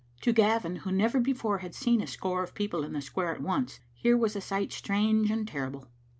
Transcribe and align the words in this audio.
To 0.21 0.33
Gavin, 0.33 0.77
who 0.77 0.91
never 0.91 1.19
before 1.19 1.59
had 1.59 1.75
seen 1.75 2.01
a 2.01 2.07
score 2.07 2.41
of 2.41 2.55
peo 2.55 2.69
ple 2.69 2.83
in 2.83 2.93
the 2.93 3.03
square 3.03 3.35
at 3.35 3.41
once, 3.43 3.81
here 3.93 4.17
was 4.17 4.35
a 4.35 4.41
sight 4.41 4.71
strange 4.73 5.29
and 5.29 5.47
terrible. 5.47 5.89